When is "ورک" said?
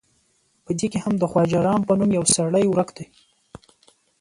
2.67-2.89